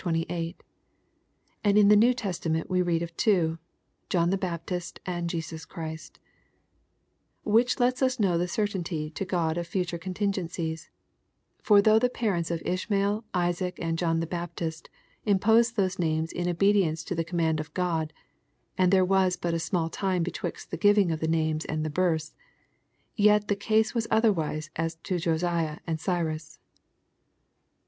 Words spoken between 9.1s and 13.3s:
to God of future contingencies; for though the parents of Ishmael,